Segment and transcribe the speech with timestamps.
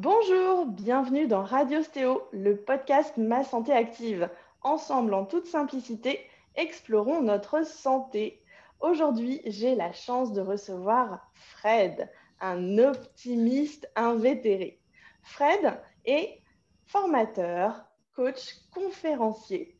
[0.00, 4.30] Bonjour, bienvenue dans Radio Stéo, le podcast Ma Santé Active.
[4.62, 6.20] Ensemble, en toute simplicité,
[6.54, 8.40] explorons notre santé.
[8.78, 12.08] Aujourd'hui, j'ai la chance de recevoir Fred,
[12.40, 14.80] un optimiste invétéré.
[15.22, 16.42] Fred est
[16.86, 17.84] formateur,
[18.14, 19.76] coach, conférencier,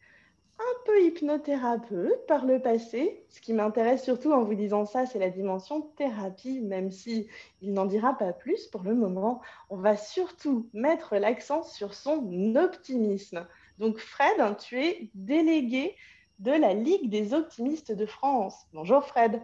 [0.59, 3.24] un peu hypnothérapeute par le passé.
[3.29, 7.29] Ce qui m'intéresse surtout en vous disant ça, c'est la dimension thérapie, même si
[7.62, 9.41] il n'en dira pas plus pour le moment.
[9.70, 13.47] On va surtout mettre l'accent sur son optimisme.
[13.78, 15.95] Donc Fred, tu es délégué
[16.41, 18.55] de la Ligue des optimistes de France.
[18.72, 19.41] Bonjour Fred.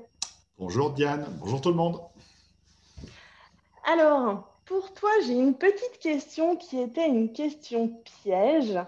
[0.59, 2.01] Bonjour Diane, bonjour tout le monde.
[3.85, 7.89] Alors, pour toi, j'ai une petite question qui était une question
[8.23, 8.79] piège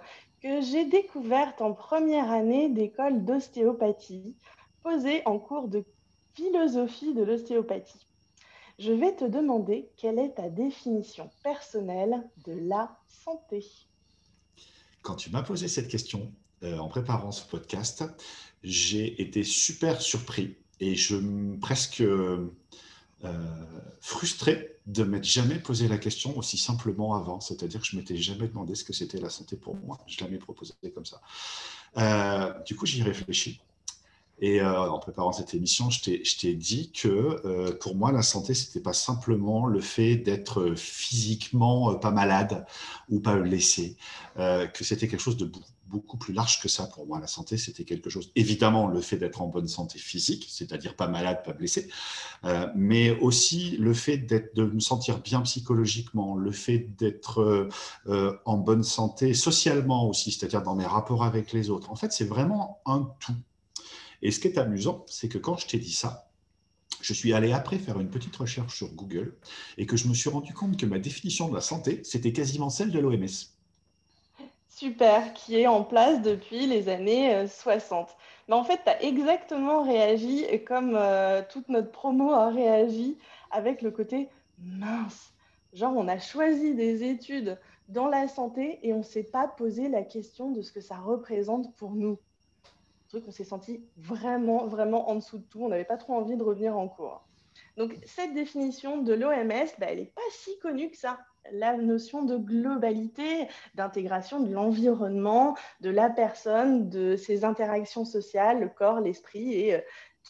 [0.47, 4.37] que j'ai découverte en première année d'école d'ostéopathie,
[4.85, 5.85] posée en cours de
[6.35, 8.07] philosophie de l'ostéopathie.
[8.79, 13.67] Je vais te demander quelle est ta définition personnelle de la santé.
[15.03, 16.31] Quand tu m'as posé cette question
[16.63, 18.05] euh, en préparant ce podcast,
[18.63, 21.17] j'ai été super surpris et je
[21.59, 22.55] presque euh,
[24.01, 27.41] frustré de m'être jamais posé la question aussi simplement avant.
[27.41, 29.99] C'est-à-dire que je m'étais jamais demandé ce que c'était la santé pour moi.
[30.07, 31.21] Je l'avais proposé comme ça.
[31.97, 33.61] Euh, du coup, j'y réfléchis.
[34.39, 37.09] Et euh, en préparant cette émission, je t'ai dit que
[37.45, 42.67] euh, pour moi, la santé, c'était pas simplement le fait d'être physiquement pas malade
[43.09, 43.97] ou pas blessé,
[44.37, 45.51] que c'était quelque chose de
[45.89, 47.21] beaucoup plus large que ça pour moi.
[47.21, 51.09] La santé, c'était quelque chose, évidemment, le fait d'être en bonne santé physique, c'est-à-dire pas
[51.09, 51.89] malade, pas blessé,
[52.45, 57.69] euh, mais aussi le fait de me sentir bien psychologiquement, le fait d'être
[58.07, 61.91] euh, en bonne santé socialement aussi, c'est-à-dire dans mes rapports avec les autres.
[61.91, 63.35] En fait, c'est vraiment un tout.
[64.23, 66.29] Et ce qui est amusant, c'est que quand je t'ai dit ça,
[67.01, 69.35] je suis allé après faire une petite recherche sur Google
[69.79, 72.71] et que je me suis rendu compte que ma définition de la santé, c'était quasiment
[72.71, 73.27] celle de l'OMS.
[74.69, 78.09] Super, qui est en place depuis les années 60.
[78.09, 78.13] Euh,
[78.49, 83.17] Mais en fait, tu as exactement réagi comme euh, toute notre promo a réagi
[83.51, 84.29] avec le côté
[84.59, 85.33] mince.
[85.73, 89.89] Genre, on a choisi des études dans la santé et on ne s'est pas posé
[89.89, 92.19] la question de ce que ça représente pour nous.
[93.09, 95.65] Truc, on s'est senti vraiment, vraiment en dessous de tout.
[95.65, 97.25] On n'avait pas trop envie de revenir en cours.
[97.77, 101.19] Donc, cette définition de l'OMS, bah, elle n'est pas si connue que ça
[101.53, 108.69] la notion de globalité, d'intégration de l'environnement, de la personne, de ses interactions sociales, le
[108.69, 109.81] corps, l'esprit et euh,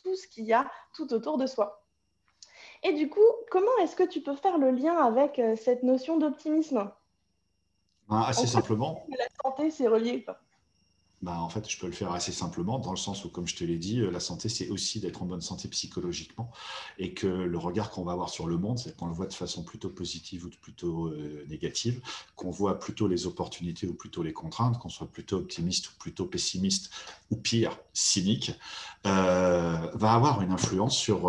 [0.03, 1.83] tout ce qu'il y a tout autour de soi.
[2.83, 3.21] Et du coup,
[3.51, 6.91] comment est-ce que tu peux faire le lien avec euh, cette notion d'optimisme?
[8.09, 9.05] Ben, Assez simplement.
[9.09, 10.25] La santé, c'est relié.
[11.27, 13.57] Bah, en fait, je peux le faire assez simplement, dans le sens où, comme je
[13.57, 16.53] te l'ai dit, euh, la santé, c'est aussi d'être en bonne santé psychologiquement,
[17.01, 19.35] et que le regard qu'on va avoir sur le monde, c'est qu'on le voit de
[19.35, 22.01] façon plutôt positive ou plutôt euh, négative,
[22.37, 26.27] qu'on voit plutôt les opportunités ou plutôt les contraintes, qu'on soit plutôt optimiste ou plutôt
[26.27, 26.91] pessimiste,
[27.33, 28.53] ou pire, cynique,
[29.05, 31.23] euh, va avoir une influence sur,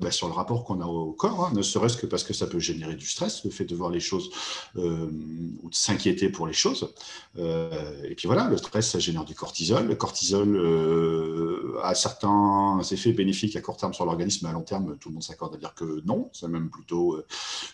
[0.00, 2.46] bah, sur le rapport qu'on a au corps, hein, ne serait-ce que parce que ça
[2.46, 4.30] peut générer du stress, le fait de voir les choses
[4.74, 6.94] ou de s'inquiéter pour les choses.
[7.36, 9.86] et puis voilà, le stress, ça génère du cortisol.
[9.86, 14.62] Le cortisol euh, a certains effets bénéfiques à court terme sur l'organisme, mais à long
[14.62, 17.26] terme, tout le monde s'accorde à dire que non, c'est même plutôt euh,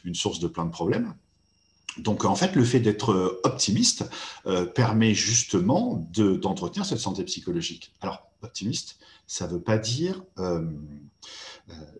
[0.04, 1.15] une source de plein de problèmes.
[1.99, 4.04] Donc en fait, le fait d'être euh, optimiste
[4.75, 7.93] permet justement d'entretenir cette santé psychologique.
[8.00, 10.22] Alors, optimiste, ça ne veut pas dire,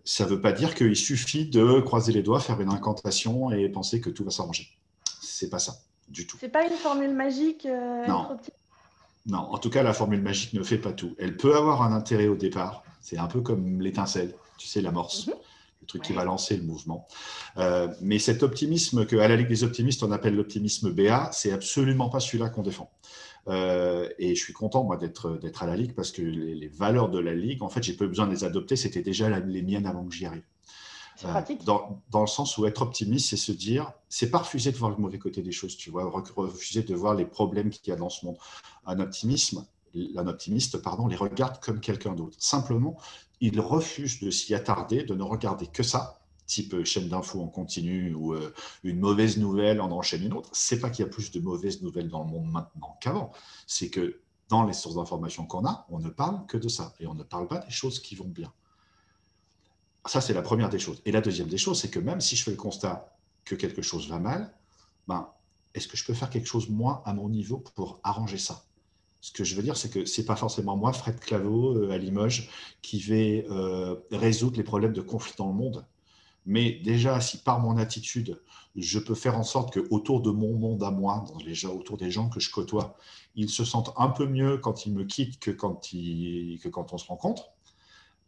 [0.03, 3.99] ça veut pas dire qu'il suffit de croiser les doigts, faire une incantation et penser
[3.99, 4.67] que tout va s'arranger.
[5.21, 6.37] C'est pas ça du tout.
[6.39, 7.65] C'est pas une formule magique.
[8.07, 8.37] non.
[9.25, 11.15] Non, en tout cas, la formule magique ne fait pas tout.
[11.17, 12.83] Elle peut avoir un intérêt au départ.
[13.01, 15.33] C'est un peu comme l'étincelle, tu sais, l'amorce, mhm.
[15.81, 17.07] le truc qui va lancer le mouvement.
[17.57, 21.51] Euh, mais cet optimisme que à la Ligue des optimistes, on appelle l'optimisme BA, c'est
[21.51, 22.91] absolument pas celui-là qu'on défend.
[23.47, 27.19] Euh, et je suis content, moi, d'être à la Ligue parce que les, valeurs de
[27.19, 30.05] la Ligue, en fait, j'ai pas besoin de les adopter, c'était déjà les miennes avant
[30.05, 30.43] que j'y arrive.
[31.15, 31.63] C'est pratique.
[31.63, 34.91] Dans, dans, le sens où être optimiste, c'est se dire, c'est pas refuser de voir
[34.91, 37.95] le mauvais côté des choses, tu vois, refuser de voir les problèmes qu'il y a
[37.95, 38.37] dans ce monde.
[38.85, 39.65] Un optimisme,
[40.15, 42.35] un optimiste, pardon, les regarde comme quelqu'un d'autre.
[42.39, 42.97] Simplement,
[43.39, 48.13] il refuse de s'y attarder, de ne regarder que ça, type chaîne d'infos en continu
[48.13, 48.53] ou euh,
[48.83, 50.49] une mauvaise nouvelle en enchaîne une autre.
[50.53, 53.31] C'est pas qu'il y a plus de mauvaises nouvelles dans le monde maintenant qu'avant.
[53.67, 54.19] C'est que
[54.49, 57.23] dans les sources d'informations qu'on a, on ne parle que de ça et on ne
[57.23, 58.53] parle pas des choses qui vont bien.
[60.05, 61.01] Ça, c'est la première des choses.
[61.05, 63.81] Et la deuxième des choses, c'est que même si je fais le constat que quelque
[63.81, 64.53] chose va mal,
[65.07, 65.27] ben,
[65.73, 68.63] est-ce que je peux faire quelque chose, moi, à mon niveau, pour arranger ça?
[69.21, 71.91] Ce que je veux dire, c'est que ce n'est pas forcément moi, Fred Claveau, euh,
[71.91, 72.49] à Limoges,
[72.83, 75.85] qui vais euh, résoudre les problèmes de conflit dans le monde.
[76.45, 78.39] Mais déjà, si par mon attitude,
[78.75, 81.25] je peux faire en sorte que autour de mon monde à moi,
[81.63, 82.97] autour des gens que je côtoie,
[83.35, 86.93] ils se sentent un peu mieux quand ils me quittent que quand, ils, que quand
[86.93, 87.49] on se rencontre,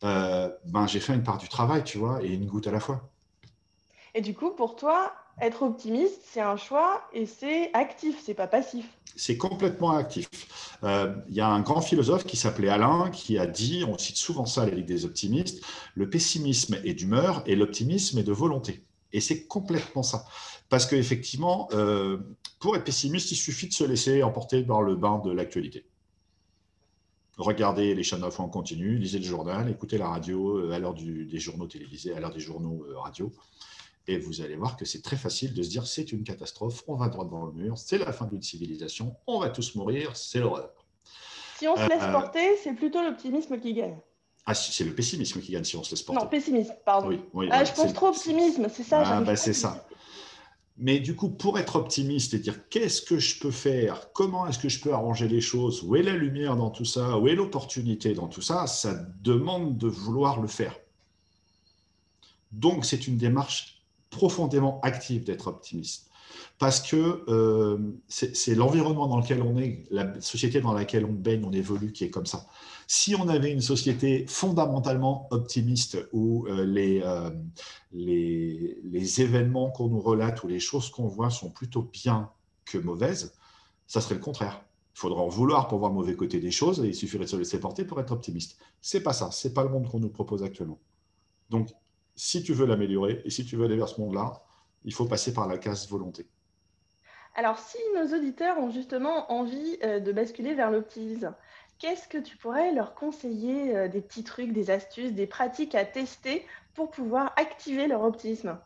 [0.04, 2.80] euh, ben, j'ai fait une part du travail, tu vois, et une goutte à la
[2.80, 3.10] fois.
[4.14, 8.48] Et du coup, pour toi, être optimiste, c'est un choix et c'est actif, c'est pas
[8.48, 8.86] passif.
[9.16, 10.30] C'est complètement actif.
[10.82, 14.18] Il euh, y a un grand philosophe qui s'appelait Alain qui a dit, on cite
[14.18, 15.64] souvent ça à la Ligue des optimistes,
[15.96, 18.84] le pessimisme est d'humeur et l'optimisme est de volonté.
[19.14, 20.26] Et c'est complètement ça.
[20.70, 22.18] Parce qu'effectivement, euh,
[22.60, 25.86] pour être pessimiste, il suffit de se laisser emporter dans le bain de l'actualité.
[27.38, 30.96] Regardez les chaînes d'infos en continu, lisez le journal, écoutez la radio euh, à l'heure
[30.96, 33.32] des journaux télévisés, à l'heure des journaux radio.
[34.08, 36.96] Et vous allez voir que c'est très facile de se dire c'est une catastrophe, on
[36.96, 40.40] va droit devant le mur, c'est la fin d'une civilisation, on va tous mourir, c'est
[40.40, 40.72] l'horreur.
[41.58, 43.98] Si on se laisse euh, porter, c'est plutôt l'optimisme qui gagne.
[44.46, 46.24] Ah, c'est le pessimisme qui gagne si on se laisse porter.
[46.24, 47.20] Non, pessimisme, pardon.
[47.34, 49.04] Oui, ah, je pense trop optimisme, c'est ça.
[49.06, 49.86] Ah, bah, c'est ça.
[50.80, 54.60] Mais du coup, pour être optimiste et dire qu'est-ce que je peux faire, comment est-ce
[54.60, 57.36] que je peux arranger les choses, où est la lumière dans tout ça, où est
[57.36, 58.94] l'opportunité dans tout ça, ça
[59.24, 60.76] demande de vouloir le faire.
[62.52, 63.82] Donc, c'est une démarche
[64.12, 66.07] profondément active d'être optimiste.
[66.60, 67.78] Parce que euh,
[68.08, 72.04] c'est l'environnement dans lequel on est, la société dans laquelle on baigne, on évolue, qui
[72.04, 72.48] est comme ça.
[72.88, 77.30] Si on avait une société fondamentalement optimiste où euh, les, euh,
[77.92, 82.32] les, les, événements qu'on nous relate ou les choses qu'on voit sont plutôt bien
[82.66, 83.34] que mauvaises,
[83.86, 84.64] ça serait le contraire.
[84.96, 87.30] Il faudrait en vouloir pour voir le mauvais côté des choses et il suffirait de
[87.30, 88.58] se laisser porter pour être optimiste.
[88.82, 90.80] C'est pas ça, c'est pas le monde qu'on nous propose actuellement.
[91.52, 91.70] Donc
[92.16, 94.42] si tu veux l'améliorer et si tu veux aller vers ce monde-là,
[94.88, 96.26] il faut passer par la case volonté.
[97.36, 101.36] Alors, si nos auditeurs ont justement envie euh, de basculer vers l'optimisme,
[101.78, 105.84] qu'est-ce que tu pourrais leur conseiller euh, des petits trucs, des astuces, des pratiques à
[105.84, 108.58] tester pour pouvoir activer leur optimisme?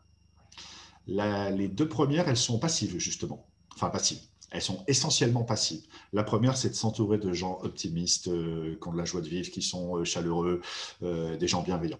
[1.08, 3.44] Les deux premières, elles sont passives, justement.
[3.74, 4.20] Enfin, passives.
[4.52, 5.82] Elles sont essentiellement passives.
[6.12, 9.28] La première, c'est de s'entourer de gens optimistes, euh, qui ont de la joie de
[9.28, 10.60] vivre, qui sont chaleureux,
[11.00, 11.98] des gens bienveillants.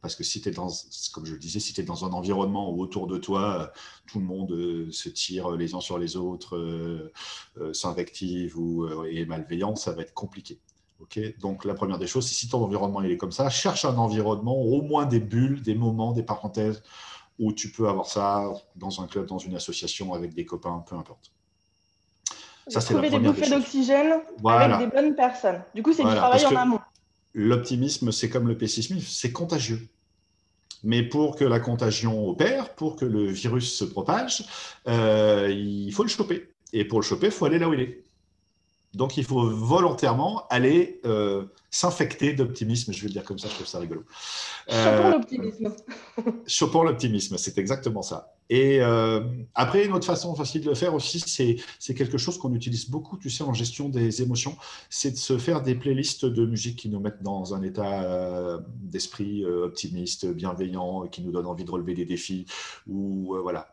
[0.00, 0.68] Parce que si tu es dans,
[1.12, 3.66] comme je le disais, si tu es dans un environnement où autour de toi, euh,
[4.06, 9.24] tout le monde euh, se tire les uns sur les autres, euh, s'invective ou est
[9.24, 10.58] malveillant, ça va être compliqué.
[11.40, 14.56] Donc la première des choses, si ton environnement il est comme ça, cherche un environnement,
[14.56, 16.82] au moins des bulles, des moments, des parenthèses,
[17.40, 20.94] où tu peux avoir ça dans un club, dans une association, avec des copains, peu
[20.94, 21.32] importe.
[22.68, 25.62] Ça, c'est trouver des bouffées d'oxygène avec des bonnes personnes.
[25.74, 26.80] Du coup, c'est du travail en amont
[27.34, 29.88] l'optimisme, c'est comme le pessimisme, c'est contagieux.
[30.84, 34.44] Mais pour que la contagion opère, pour que le virus se propage,
[34.88, 36.48] euh, il faut le choper.
[36.72, 38.02] Et pour le choper, il faut aller là où il est.
[38.94, 43.54] Donc, il faut volontairement aller euh, s'infecter d'optimisme, je vais le dire comme ça, je
[43.54, 44.04] trouve ça rigolo.
[44.68, 45.72] Chopons euh, l'optimisme.
[46.46, 48.34] Chopons l'optimisme, c'est exactement ça.
[48.50, 49.22] Et euh,
[49.54, 53.16] après, une autre façon facile de le faire aussi, c'est quelque chose qu'on utilise beaucoup,
[53.16, 54.54] tu sais, en gestion des émotions,
[54.90, 58.60] c'est de se faire des playlists de musique qui nous mettent dans un état euh,
[58.82, 62.44] d'esprit optimiste, bienveillant, qui nous donne envie de relever des défis.
[62.86, 63.71] Ou voilà.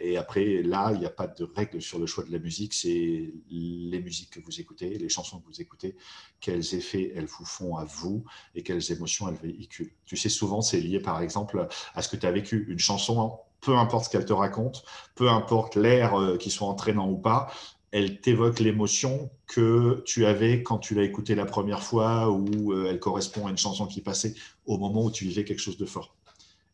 [0.00, 2.74] Et après, là, il n'y a pas de règle sur le choix de la musique,
[2.74, 5.94] c'est les musiques que vous écoutez, les chansons que vous écoutez,
[6.40, 8.24] quels effets elles vous font à vous
[8.54, 9.92] et quelles émotions elles véhiculent.
[10.06, 12.66] Tu sais, souvent, c'est lié par exemple à ce que tu as vécu.
[12.68, 14.84] Une chanson peu importe ce qu'elle te raconte,
[15.14, 17.52] peu importe l'air euh, qui soit entraînant ou pas,
[17.92, 22.86] elle t'évoque l'émotion que tu avais quand tu l'as écoutée la première fois ou euh,
[22.88, 24.34] elle correspond à une chanson qui passait
[24.66, 26.14] au moment où tu vivais quelque chose de fort.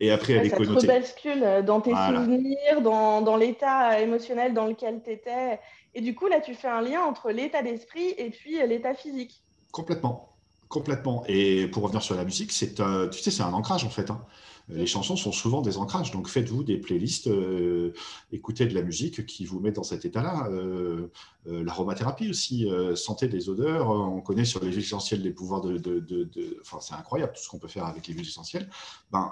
[0.00, 0.86] Et après, elle est connotée.
[0.86, 5.58] Ça te bascule euh, dans tes souvenirs, dans, dans l'état émotionnel dans lequel tu étais.
[5.94, 9.42] Et du coup, là, tu fais un lien entre l'état d'esprit et puis l'état physique.
[9.72, 10.35] Complètement.
[10.76, 11.24] Complètement.
[11.26, 14.10] Et pour revenir sur la musique, c'est, tu sais, c'est un ancrage en fait.
[14.10, 14.20] Hein
[14.68, 16.10] les chansons sont souvent des ancrages.
[16.10, 17.92] Donc faites-vous des playlists, euh,
[18.32, 20.48] écoutez de la musique qui vous met dans cet état-là.
[20.50, 21.08] Euh,
[21.48, 23.88] euh, l'aromathérapie aussi, santé des odeurs.
[23.90, 26.28] On connaît sur les huiles essentielles les pouvoirs de.
[26.60, 28.68] Enfin, c'est incroyable tout ce qu'on peut faire avec les huiles essentielles.
[29.12, 29.30] Ben,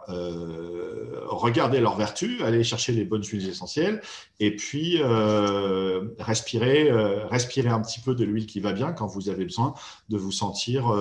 [1.27, 4.01] regardez leurs vertus, allez chercher les bonnes huiles essentielles
[4.39, 5.03] et puis
[6.21, 6.93] respirez,
[7.29, 9.75] respirez un petit peu de l'huile qui va bien quand vous avez besoin
[10.09, 10.95] de vous sentir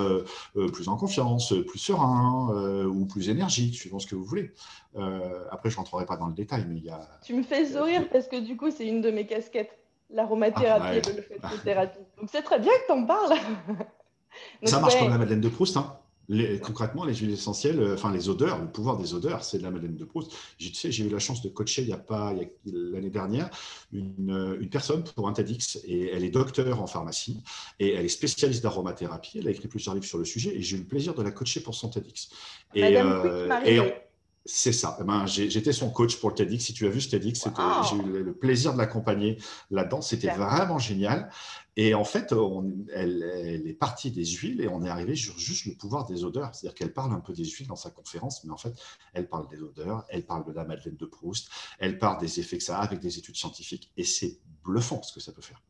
[0.73, 4.51] plus en confiance, plus serein ou plus énergique, suivant ce que vous voulez.
[4.95, 7.07] Euh, après, je rentrerai pas dans le détail, mais il y a.
[7.23, 9.77] Tu me fais sourire parce que du coup, c'est une de mes casquettes,
[10.09, 11.85] l'aromathérapie ah, et le.
[12.19, 13.37] Donc c'est très bien que tu en parles.
[14.63, 15.77] ça marche comme la Madeleine de Proust.
[15.77, 15.97] Hein.
[16.61, 19.71] Concrètement, les huiles essentielles, euh, enfin les odeurs, le pouvoir des odeurs, c'est de la
[19.71, 20.31] Madeleine de Proust.
[20.57, 22.33] J'ai eu la chance de coacher il y a pas
[22.65, 23.49] l'année dernière
[23.91, 27.43] une, euh, une, personne pour un TEDx et elle est docteur en pharmacie
[27.79, 29.39] et elle est spécialiste d'aromathérapie.
[29.39, 31.31] Elle a écrit plusieurs livres sur le sujet et j'ai eu le plaisir de la
[31.31, 32.29] coacher pour son TEDx.
[32.73, 33.79] Et, Madame euh, et
[34.45, 34.97] C'est ça.
[34.99, 36.65] Eh ben, J'étais son coach pour le TEDx.
[36.65, 37.47] Si tu as vu ce TEDx,
[37.89, 39.37] j'ai eu le plaisir de l'accompagner
[39.71, 40.01] là-dedans.
[40.01, 41.29] C'était vraiment génial.
[41.77, 42.33] Et en fait,
[42.93, 43.23] elle,
[43.65, 46.53] est partie des huiles et on est arrivé sur juste le pouvoir des odeurs.
[46.53, 48.73] C'est-à-dire qu'elle parle un peu des huiles dans sa conférence, mais en fait,
[49.13, 52.57] elle parle des odeurs, elle parle de la Madeleine de Proust, elle parle des effets
[52.57, 53.91] que ça a avec des études scientifiques.
[53.95, 55.61] Et c'est bluffant ce que ça peut faire.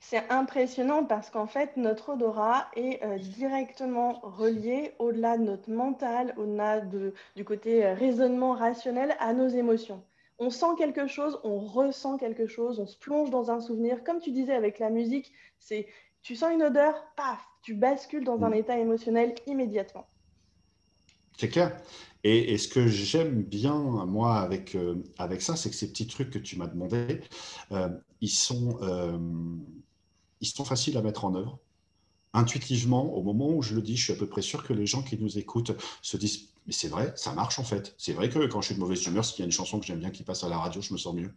[0.00, 6.34] C'est impressionnant parce qu'en fait, notre odorat est euh, directement relié au-delà de notre mental,
[6.36, 10.02] au-delà du côté euh, raisonnement rationnel à nos émotions.
[10.38, 14.04] On sent quelque chose, on ressent quelque chose, on se plonge dans un souvenir.
[14.04, 15.86] Comme tu disais avec la musique, c'est
[16.22, 18.54] tu sens une odeur, paf, tu bascules dans un mm.
[18.54, 20.06] état émotionnel immédiatement.
[21.38, 21.76] C'est clair.
[22.24, 26.30] Et, ce que j'aime bien, moi, avec, euh, avec ça, c'est que ces petits trucs
[26.30, 27.20] que tu m'as demandé,
[28.20, 28.78] ils sont
[30.40, 31.58] ils sont faciles à mettre en œuvre.
[32.32, 34.86] Intuitivement, au moment où je le dis, je suis à peu près sûr que les
[34.86, 37.94] gens qui nous écoutent se disent Mais c'est vrai, ça marche en fait.
[37.98, 39.86] C'est vrai que quand je suis de mauvaise humeur, s'il y a une chanson que
[39.86, 41.32] j'aime bien qui passe à la radio, je me sens mieux.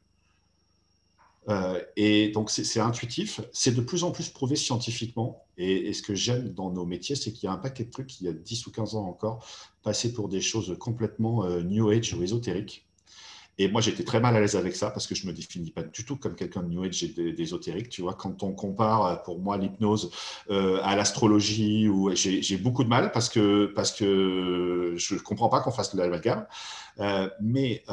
[1.48, 3.41] Euh, et donc, c'est intuitif.
[3.53, 5.46] C'est de plus en plus prouvé scientifiquement.
[5.58, 8.20] Et, ce que j'aime dans nos métiers, c'est qu'il y a un paquet de trucs,
[8.22, 9.46] il y a 10 ou 15 ans encore,
[9.84, 12.86] passés pour des choses complètement euh, New Age ou ésotériques.
[13.62, 15.72] Et moi, j'étais très mal à l'aise avec ça parce que je ne me définis
[15.72, 17.89] pas du tout comme quelqu'un de New Age et d'ésotérique.
[17.89, 20.12] Tu vois, quand on compare euh, pour moi l'hypnose
[20.50, 25.72] euh, à l'astrologie, j'ai beaucoup de mal parce que, parce que je comprends pas qu'on
[25.72, 26.48] fasse de l'amalgame.
[27.00, 27.84] Euh, mais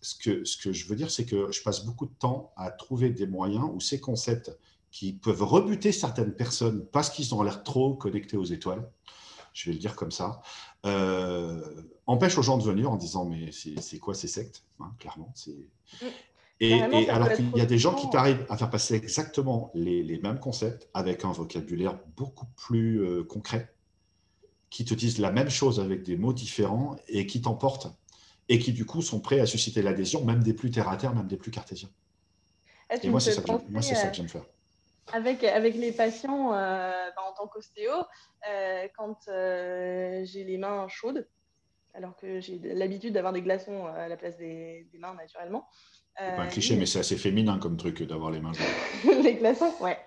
[0.00, 2.70] ce, que, ce que je veux dire, c'est que je passe beaucoup de temps à
[2.70, 4.56] trouver des moyens où ces concepts
[4.92, 8.88] qui peuvent rebuter certaines personnes parce qu'ils ont l'air trop connectés aux étoiles,
[9.56, 10.42] je vais le dire comme ça,
[10.75, 10.75] euh,
[12.06, 15.68] empêche aux gens de venir en disant mais c'est quoi ces sectes hein, Clairement, c'est.
[16.02, 16.06] Mm.
[16.60, 20.40] Et, alors qu'il y a des gens qui arrivent à faire passer exactement les, mêmes
[20.40, 23.74] concepts avec un vocabulaire beaucoup plus euh, concret,
[24.70, 27.88] qui te disent la même chose avec des mots différents et qui t'emportent
[28.48, 31.14] et qui du coup sont prêts à susciter l'adhésion, même des plus terre à terre,
[31.14, 31.90] même des plus cartésiens.
[33.02, 34.44] Et moi, c'est ça, ça, que j'aime faire.
[35.12, 37.92] Avec, avec les patients euh, bah, en tant qu'ostéo,
[38.48, 41.28] euh, quand euh, j'ai les mains chaudes,
[41.94, 45.68] alors que j'ai l'habitude d'avoir des glaçons à la place des, mains naturellement.
[46.18, 49.22] C'est pas un cliché, mais c'est assez féminin comme truc d'avoir les mains chaudes.
[49.22, 49.98] les glaçons, ouais.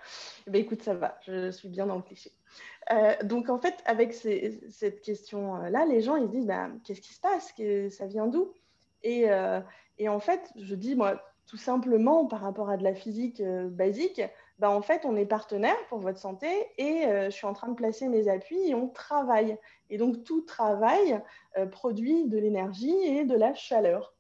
[0.48, 2.32] Eh ben, écoute, ça va, je suis bien dans le cliché.
[3.24, 7.22] donc, en fait, avec cette question-là, les gens, ils se disent bah, Qu'est-ce qui se
[7.22, 7.54] passe?
[7.54, 8.54] Que Ça vient d'où?
[9.04, 9.28] Et,
[9.98, 14.22] et, en fait, je dis, moi, tout simplement, par rapport à de la physique basique,
[14.60, 16.48] bah, en fait, on est partenaire pour votre santé
[16.78, 19.58] et euh, je suis en train de placer mes appuis et on travaille.
[19.90, 21.22] Et donc, tout travail
[21.58, 24.14] euh, produit de l'énergie et de la chaleur.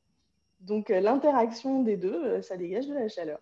[0.61, 3.41] Donc, euh, l'interaction des deux, ça dégage de la chaleur.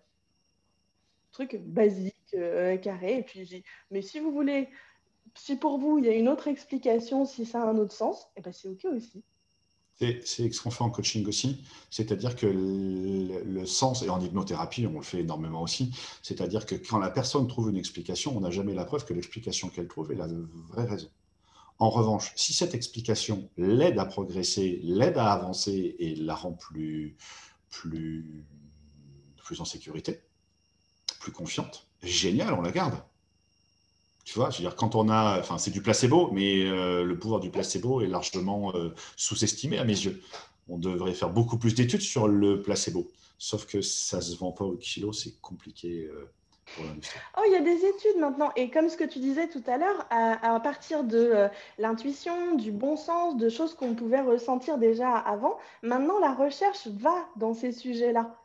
[1.30, 2.36] Truc basique,
[2.82, 3.18] carré.
[3.18, 4.68] Et puis, mais si vous voulez,
[5.34, 8.28] si pour vous, il y a une autre explication, si ça a un autre sens,
[8.36, 9.22] eh ben, c'est OK aussi.
[9.98, 14.98] C'est ce qu'on fait en coaching aussi, c'est-à-dire que le, sens, et en hypnothérapie, on
[14.98, 18.74] le fait énormément aussi, c'est-à-dire que quand la personne trouve une explication, on n'a jamais
[18.74, 20.28] la preuve que l'explication qu'elle trouve est la
[20.68, 21.10] vraie raison.
[21.80, 27.16] En revanche, si cette explication l'aide à progresser, l'aide à avancer et la rend plus,
[27.70, 28.44] plus,
[29.36, 30.20] plus en sécurité,
[31.18, 33.02] plus confiante, génial, on la garde.
[34.28, 37.18] Tu vois, je veux dire, quand on a, enfin, c'est du placebo, mais euh, le
[37.18, 40.22] pouvoir du placebo est largement euh, sous-estimé à mes yeux.
[40.68, 43.10] On devrait faire beaucoup plus d'études sur le placebo.
[43.38, 46.30] Sauf que ça se vend pas au kilo, c'est compliqué euh,
[46.76, 47.18] pour l'industrie.
[47.38, 48.52] Oh, il y a des études maintenant.
[48.54, 52.98] Et comme ce que tu disais tout à l'heure, à, partir de l'intuition, du bon
[52.98, 58.36] sens, de choses qu'on pouvait ressentir déjà avant, maintenant la recherche va dans ces sujets-là.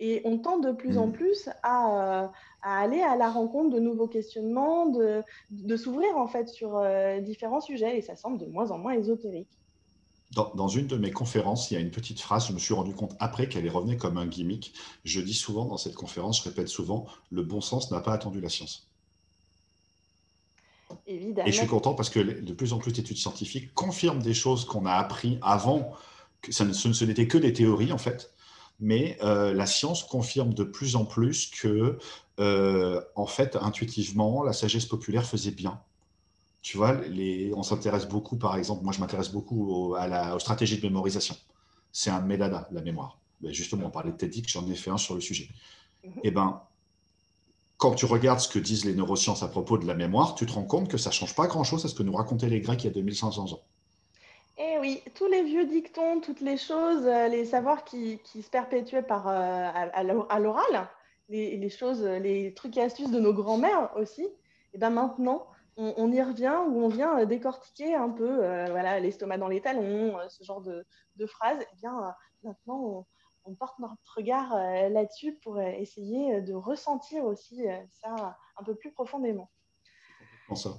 [0.00, 1.12] Et on tend de plus en mmh.
[1.12, 2.30] plus à,
[2.62, 7.20] à aller à la rencontre de nouveaux questionnements, de, de s'ouvrir en fait sur euh,
[7.20, 9.48] différents sujets et ça semble de moins en moins ésotérique.
[10.34, 12.72] Dans, dans, une de mes conférences, il y a une petite phrase, je me suis
[12.72, 14.72] rendu compte après qu'elle est revenue comme un gimmick.
[15.04, 18.40] Je dis souvent dans cette conférence, je répète souvent, le bon sens n'a pas attendu
[18.40, 18.88] la science.
[21.06, 21.48] Évidemment.
[21.48, 24.64] Et je suis content parce que de plus en plus d'études scientifiques confirment des choses
[24.64, 25.92] qu'on a appris avant,
[26.42, 28.32] que ça ce n'était que des théories en fait,
[28.80, 31.98] mais euh, la science confirme de plus en plus que
[32.38, 35.80] euh, en fait, intuitivement, la sagesse populaire faisait bien.
[36.62, 40.38] Tu vois, les, on s'intéresse beaucoup, par exemple, moi je m'intéresse beaucoup à la, aux
[40.38, 41.36] stratégies de mémorisation.
[41.92, 43.18] C'est un de mes la mémoire.
[43.40, 45.48] Ben, justement, on parlait de TEDx, j'en ai fait un sur le sujet.
[46.04, 46.12] Mhm.
[46.24, 46.62] Eh ben,
[47.76, 50.52] quand tu regardes ce que disent les neurosciences à propos de la mémoire, tu te
[50.52, 52.84] rends compte que ça ne change pas grand-chose à ce que nous racontaient les Grecs
[52.84, 53.62] il y a 2500 ans.
[54.62, 59.02] Eh oui, tous les vieux dictons, toutes les choses, euh, les savoirs qui, se perpétuaient
[59.02, 59.32] par, euh,
[59.72, 60.86] à l'oral,
[61.30, 64.28] les, choses, les trucs et astuces de nos grands-mères aussi,
[64.74, 65.46] et ben maintenant,
[65.78, 68.36] on, y revient, où on vient décortiquer un peu
[68.70, 70.84] voilà, l'estomac dans les talons, ce genre de,
[71.26, 71.62] phrases.
[71.62, 73.06] Et eh bien, maintenant,
[73.44, 74.54] on, porte notre regard
[74.90, 77.64] là-dessus pour essayer de ressentir aussi
[78.02, 79.50] ça un peu plus profondément.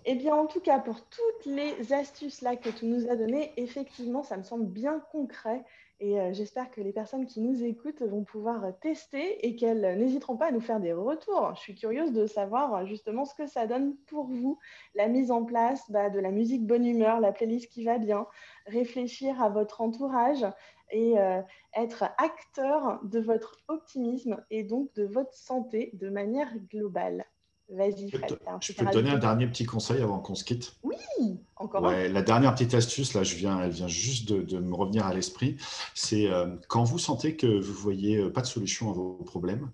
[0.06, 4.24] Eh bien, en tout cas, pour toutes les astuces que tu nous as données, effectivement,
[4.24, 5.64] ça me semble bien concret.
[6.00, 10.36] Et euh, j'espère que les personnes qui nous écoutent vont pouvoir tester et qu'elles n'hésiteront
[10.36, 11.52] pas à nous faire des retours.
[11.56, 14.58] Je suis curieuse de savoir justement ce que ça donne pour vous,
[14.96, 18.26] la mise en place bah, de la musique bonne humeur, la playlist qui va bien,
[18.66, 20.44] réfléchir à votre entourage
[20.90, 21.42] et euh,
[21.76, 27.26] être acteur de votre optimisme et donc de votre santé de manière globale.
[27.72, 28.38] Vas-y, Fred.
[28.62, 30.76] Je peux te donner un dernier petit conseil avant qu'on se quitte?
[30.84, 34.76] Oui, encore ouais, La dernière petite astuce, là, je viens, elle vient juste de, me
[34.76, 35.56] revenir à l'esprit.
[35.96, 39.72] C'est euh, quand vous sentez que vous voyez euh, pas de solution à vos problèmes,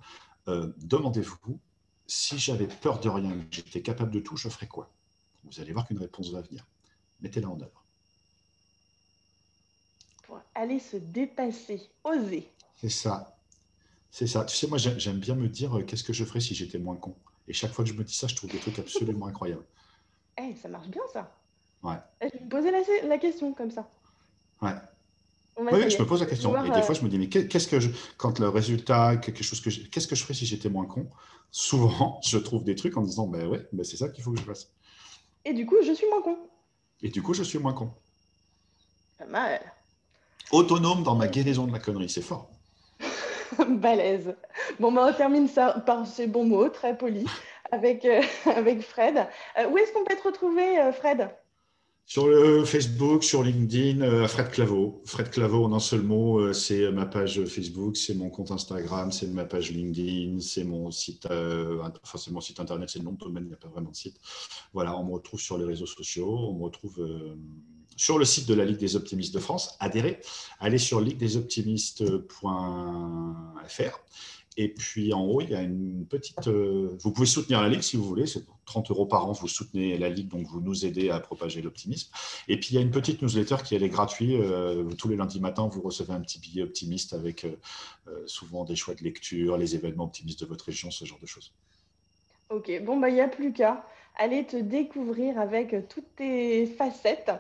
[0.47, 1.59] euh, demandez-vous
[2.05, 4.93] si j'avais peur de rien, que j'étais capable de tout, je ferais quoi?
[5.43, 6.67] Vous allez voir qu'une réponse va venir.
[7.21, 7.83] Mettez-la en œuvre.
[10.23, 12.51] Pour aller se dépasser, oser.
[12.75, 13.35] C'est ça.
[14.11, 14.45] C'est ça.
[14.45, 17.15] Tu sais, moi, j'aime bien me dire qu'est-ce que je ferais si j'étais moins con?
[17.47, 19.65] Et chaque fois que je me dis ça, je trouve des trucs absolument incroyables.
[20.37, 21.31] Eh, ça marche bien ça.
[21.83, 21.95] Ouais.
[22.21, 22.71] Eh, je me posais
[23.07, 23.89] la, question comme ça.
[24.61, 24.73] Ouais.
[25.57, 26.55] Oui, je me pose la question.
[26.63, 29.61] Et des fois, je me dis, mais qu'est-ce que je, quand le résultat, quelque chose
[29.61, 31.09] que, qu'est-ce que je ferais si j'étais moins con?
[31.51, 34.39] Souvent, je trouve des trucs en disant, ben ouais, ben c'est ça qu'il faut que
[34.39, 34.71] je fasse.
[35.45, 36.37] Et du coup, je suis moins con.
[37.01, 37.91] Et du coup, je suis moins con.
[39.17, 39.61] Pas mal.
[40.51, 42.51] Autonome dans ma guérison de la connerie, c'est fort.
[43.69, 44.35] Balèze.
[44.79, 47.29] Bon, ben, on termine ça par ces bons mots, très polis,
[47.71, 49.27] avec, euh, avec Fred.
[49.57, 51.29] Euh, où est-ce qu'on peut te retrouver, euh, Fred?
[52.05, 55.01] Sur le Facebook, sur LinkedIn, Fred Claveau.
[55.03, 59.27] Fred Claveau en un seul mot, c'est ma page Facebook, c'est mon compte Instagram, c'est
[59.27, 63.49] ma page LinkedIn, c'est mon site, mon site internet, c'est le nom de domaine, il
[63.49, 64.21] n'y a pas vraiment de site.
[64.71, 67.05] Voilà, on me retrouve sur les réseaux sociaux, on me retrouve
[67.97, 70.21] sur le site de la Ligue des optimistes de France, adhérez,
[70.59, 73.99] allez sur liguedesoptimistes.fr.
[74.59, 76.47] Et puis en haut, il y a une petite.
[76.47, 79.47] Euh, vous pouvez soutenir la Ligue si vous voulez, c'est 30 euros par an, vous
[79.47, 82.12] soutenez la Ligue, donc vous nous aidez à propager l'optimisme.
[82.47, 84.31] Et puis il y a une petite newsletter qui est gratuite.
[84.31, 87.55] Euh, tous les lundis matins, vous recevez un petit billet optimiste avec euh,
[88.25, 91.53] souvent des choix de lecture, les événements optimistes de votre région, ce genre de choses.
[92.49, 97.31] Ok, bon, bah, il n'y a plus qu'à aller te découvrir avec toutes tes facettes.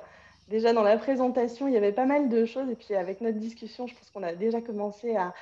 [0.47, 2.69] Déjà dans la présentation, il y avait pas mal de choses.
[2.69, 5.33] Et puis avec notre discussion, je pense qu'on a déjà commencé à,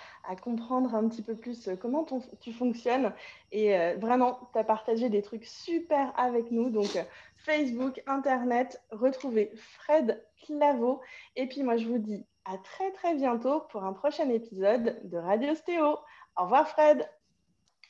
[0.41, 2.05] comprendre un petit peu plus euh, comment
[2.41, 3.13] tu fonctionnes.
[3.51, 6.71] Et euh, vraiment, tu as partagé des trucs super avec nous.
[6.71, 7.03] Donc euh,
[7.37, 11.01] Facebook, Internet, retrouvez Fred Claveau.
[11.35, 15.17] Et puis moi, je vous dis à très très bientôt pour un prochain épisode de
[15.17, 15.99] Radio Stéo.
[16.35, 17.07] Au revoir Fred.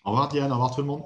[0.03, 1.03] Au revoir Diane, au revoir tout le monde.